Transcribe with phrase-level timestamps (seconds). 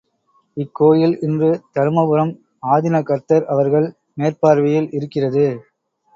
[0.57, 2.31] இக்கோயில் இன்று தருமபுரம்
[2.71, 3.87] ஆதீன கர்த்தர் அவர்கள்
[4.17, 5.45] மேற்பார்வையில் இருக்கிறது.